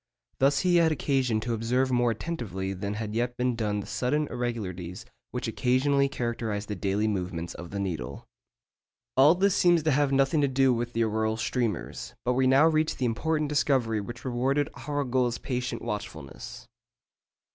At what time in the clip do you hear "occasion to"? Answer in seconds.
0.91-1.53